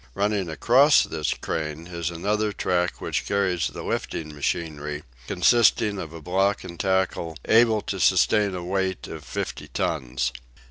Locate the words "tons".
9.67-10.33